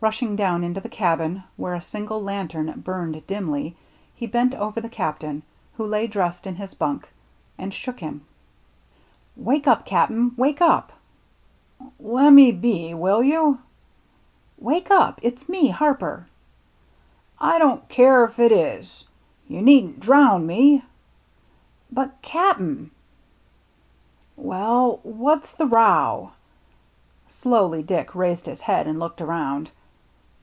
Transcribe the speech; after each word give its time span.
Rushing 0.00 0.36
down 0.36 0.62
into 0.62 0.80
the 0.80 0.88
cabin, 0.88 1.42
where 1.56 1.74
a 1.74 1.82
single 1.82 2.22
lantern 2.22 2.72
burned 2.86 3.26
dimly, 3.26 3.74
he 4.14 4.28
bent 4.28 4.54
over 4.54 4.80
the 4.80 4.88
Captain, 4.88 5.42
who 5.76 5.84
lay 5.84 6.06
dressed 6.06 6.46
in 6.46 6.54
his 6.54 6.72
bunk, 6.72 7.08
and 7.58 7.74
shook 7.74 7.98
him." 7.98 8.24
Wake 9.46 9.66
up, 9.66 9.84
Cap'n, 9.84 10.36
wake 10.36 10.60
up!"" 10.60 10.92
Lemme 11.98 12.52
be, 12.52 12.94
will 12.94 13.24
you?"" 13.24 13.58
Wake 14.68 14.88
up! 14.88 15.18
It's 15.20 15.48
me— 15.48 15.66
Harper." 15.70 16.28
BURNT 17.40 17.40
COVE 17.40 17.60
127" 17.60 17.68
I 17.72 17.72
don*t 17.74 17.86
care 17.92 18.24
if 18.24 18.38
it 18.38 18.52
is. 18.52 19.04
You 19.48 19.62
needn't 19.62 19.98
drown 19.98 20.46
me."" 20.46 20.84
But, 21.90 22.22
Cap'n!" 22.22 22.92
"Well, 24.36 25.00
what's 25.02 25.52
the 25.54 25.66
row?" 25.66 26.30
Slowly 27.26 27.82
Dick 27.82 28.14
raised 28.14 28.46
his 28.46 28.60
head 28.60 28.86
and 28.86 29.00
looked 29.00 29.20
around. 29.20 29.72